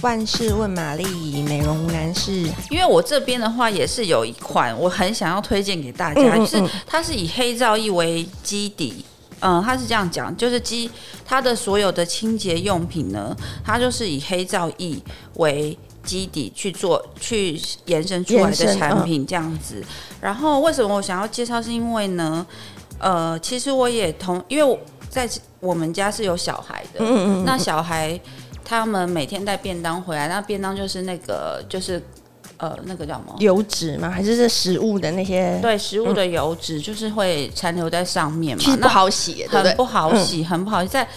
[0.00, 2.32] 万事问玛丽，美容无难事。
[2.70, 9.04] 因为我这边的话也是有一款，我很想要推荐给大家，嗯嗯嗯就是它是以黑皂液为基底，
[9.40, 10.88] 嗯，它是这样讲，就是基
[11.24, 14.96] 它的所有的清洁用品呢，它就是以黑皂液
[15.34, 19.84] 为基底去做去延伸出来的产品这样子。
[20.20, 21.60] 然后为什么我想要介绍？
[21.60, 22.46] 是因为呢，
[23.00, 24.78] 呃，其实我也同，因为我
[25.10, 25.28] 在
[25.58, 28.18] 我们家是有小孩的，嗯嗯嗯那小孩。
[28.68, 32.02] 他们每天带便当回来，那便当就是那个，就是
[32.58, 34.10] 呃，那个叫什么油脂吗？
[34.10, 35.58] 还是是食物的那些？
[35.62, 40.88] 对，食物的油脂就是会残留在上面嘛，不好洗，很不好洗，很不好洗。
[40.88, 41.08] 在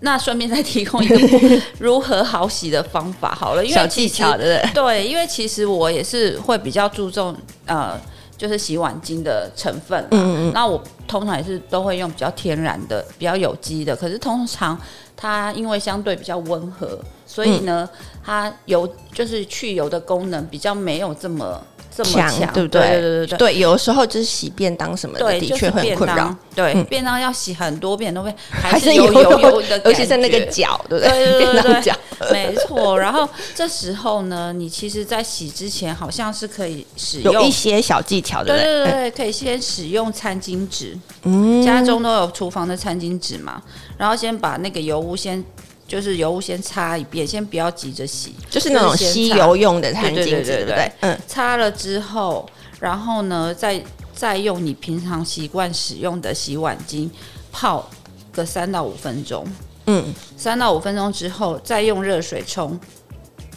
[0.00, 1.16] 那顺便再提供一个
[1.78, 4.60] 如何好洗的方法好了，因为小技巧的。
[4.74, 7.96] 对，因为其实我也是会比较注重呃，
[8.40, 10.02] 就是洗碗精的成分。
[10.12, 10.52] 嗯嗯。
[10.54, 14.78] 那我通常也是都会用比较天然的、比较有机的，可是通常。
[15.22, 21.62] 它因为相对比较温和，所以呢，嗯、它油就是去油的功能比较没有这么
[21.94, 22.80] 这么强，对不对？
[22.80, 26.34] 对对对对，对，有的时候就是洗便当什么的，的确会很困扰。
[26.54, 31.24] 对，嗯、便当要洗很多遍都会 还是有油油的， 尤其是那个角，对不对？
[31.24, 31.82] 对对对，对，
[32.20, 32.98] 对，没错。
[32.98, 43.62] 然后这时候呢，你其实在洗之前好像是可以使用一些小技巧的，对对对对，可以先使用餐巾纸，嗯，家中都有厨房的餐巾纸嘛。
[43.96, 45.44] 然后先把那个油污先，
[45.90, 50.92] 就是油污先擦一遍，先不要急着洗，就是那种吸油用的餐巾纸，对，对，对，对，对不对？
[51.00, 53.82] 嗯，擦了之后，然后呢，再
[54.14, 57.10] 再用你平常习惯使用的洗碗巾
[57.50, 57.90] 泡
[58.30, 59.44] 个三到五分钟，
[59.86, 62.78] 嗯，三到五分钟之后再用热水冲。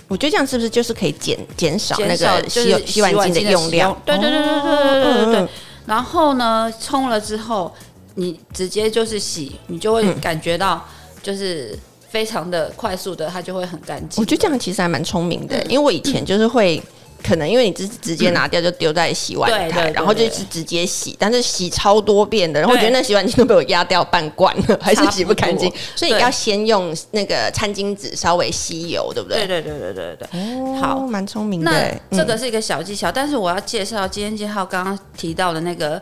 [0.07, 3.95] 我觉得这样是不是就是可以减减少那个洗洗碗巾的用量？
[4.03, 5.47] 对对对对对对对对对。
[5.85, 7.71] 然后呢，冲了之后。
[8.15, 10.87] 你直接就是洗，你就会感觉到
[11.23, 11.75] 就是
[12.13, 14.21] 非常的快速的，它就会很干净。
[14.21, 16.79] 我觉得这样其实还蛮聪明的，因为我以前就是会
[17.23, 25.73] 可能因为你直直接拿掉就丢在洗碗台，然后就是直接洗，但是洗超多遍的，然后我觉得那洗碗机都被我压掉半罐了，还是洗不干净。
[25.95, 29.47] 所以你要先用那个餐巾纸稍微吸油，对不对？
[29.47, 30.79] 对对对对对对。
[30.79, 31.99] 好，蛮聪明的。
[32.11, 35.99] 那这个是一个小技巧，但是我要介绍今天介绍刚刚提到的那个。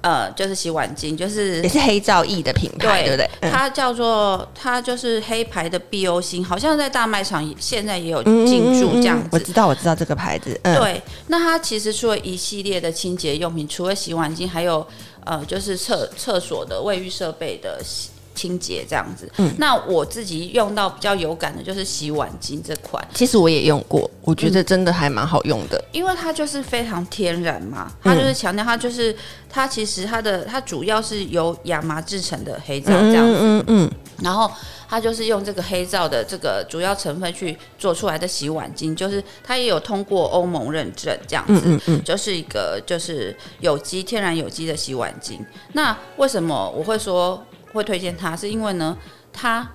[0.00, 3.30] 呃，就是洗碗巾，就是也是黑皂液的品牌，对，对不对？
[3.40, 9.28] 嗯、它叫做它就是黑牌的 BO 星，好像在大卖场现在也有进驻这样子。
[9.32, 10.58] 我知道，我知道这个牌子。
[10.62, 14.86] 嗯、对，那它其实除了一系列的清洁用品，除了洗碗巾，还有
[15.24, 18.10] 呃，就是厕厕所的卫浴设备的洗。
[18.38, 29.14] 清洁这样子，嗯，那我自己用到比较有感的就是洗碗巾这款，其实我也用过，我觉得真的还蛮好用的，嗯，因为它就是非常天然嘛，它就是强调它就是
[29.50, 33.90] 它其实它的它主要是由亚麻制成的黑皂这样子，嗯嗯，嗯，
[34.22, 34.48] 然后
[34.88, 45.38] 它就是用这个黑皂的这个主要成分去做出来的洗碗巾，就是它也有通过欧盟认证这样子，嗯嗯，嗯，就是一个就是有机天然有机的洗碗巾。
[45.72, 47.44] 那为什么我会说？
[47.72, 48.96] 会推荐它，是因为呢，
[49.32, 49.68] 它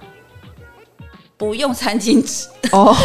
[1.38, 2.96] 不用餐巾纸 哦，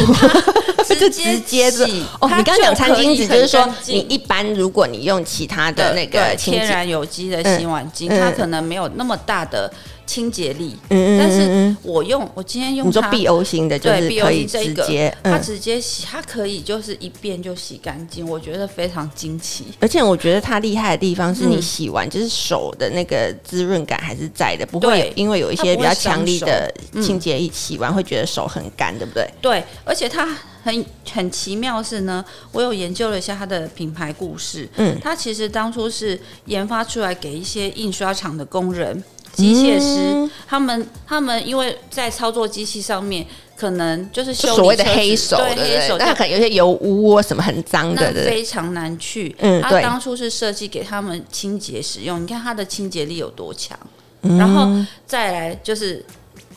[0.87, 1.11] 它 直
[1.41, 2.29] 接洗哦。
[2.29, 9.73] 你刚刚讲餐巾纸，就是说你一般如果你用其他的那个天然有机的洗碗巾，嗯、它可能没有那么大的。
[10.09, 19.67] 清洁力，嗯，但是我用我今天用它，你说碧欧型的，就是可以直接，它直接洗，它可以就是一遍就洗干净，我觉得非常惊奇。
[19.79, 29.31] 而且我觉得它厉害的地方是你洗完就是手的那个滋润感还是在的，不会因为有一些比较强力的清洁液洗完会觉得手很干，对不对？
[29.43, 30.27] 对，而且它
[30.63, 39.05] 很很奇妙是呢，我有研究了一下它的品牌故事，嗯，它其实当初是研发出来给一些印刷厂的工人。
[39.33, 49.35] 机械师，嗯、他们他们因为在操作机器上面，可能就是修所谓的黑手，对黑手，他可能有些油污啊什么很脏的，非常难去。
[49.39, 53.79] 嗯，他当初是设计给他们清洁使用，你看它的清洁力有多强，
[54.23, 54.69] 嗯、然后
[55.07, 56.05] 再来就是。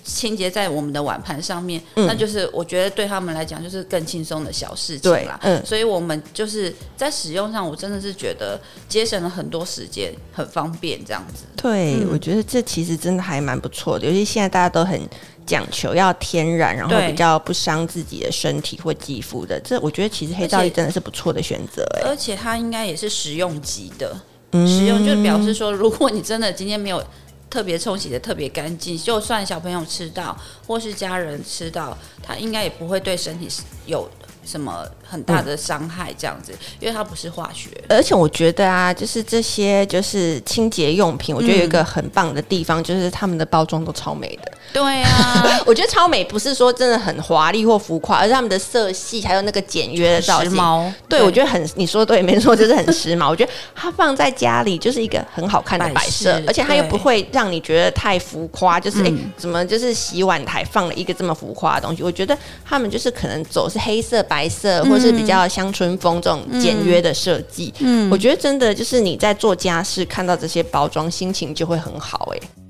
[0.03, 5.39] 清洁在我们的碗盘上面，嗯、那就是我觉得对他们来讲就是更轻松的小事情啦。
[5.44, 8.59] 嗯，所以我们就是在使用上，我真的是觉得
[8.89, 11.44] 节省了很多时间，很方便这样子。
[11.56, 15.00] 对，嗯、我觉得这其实真的还蛮不错的，尤其现在大家都很
[15.45, 19.59] 讲求要天然，然后比较不伤自己的身体或肌肤的。
[19.63, 21.83] 这我觉得其实黑皂液真的是不错的选择。
[21.97, 24.15] 哎，而且它应该也是实用级的，
[24.54, 27.04] 嗯、实用就表示说，如果你真的今天没有。
[27.51, 33.48] 特别冲洗的特别干净，就算小朋友吃到或是家人吃到，他应该也不会对身体
[33.86, 34.09] 有
[34.45, 37.69] 什么很大的伤害，这样子，因为它不是化学。
[37.89, 44.51] 而且我觉得啊，就是这些就是清洁用品，我觉得有一个很棒的地方，就是他们的包装都超美的。
[44.71, 50.49] 对啊， 我觉得超美不是说真的很华丽或浮夸，而是他们的色系还有那个简约的造型。
[50.49, 50.89] 时髦。
[51.09, 53.29] 对，对我觉得很，你说对，没错，就是很时髦。
[53.29, 62.01] 我觉得它放在家里就是一个很好看的摆设，而且它又不会让你觉得太浮夸，就是哎、欸，怎么就是洗碗台放了一个这么浮夸的东西？
[62.01, 67.74] 我觉得他们就是可能走是黑色、白色，或是比较乡村风这种简约的设计。
[67.80, 72.38] 嗯，我觉得真的就是你在做家事看到这些包装，心情就会很好、欸。
[72.38, 72.60] 哎。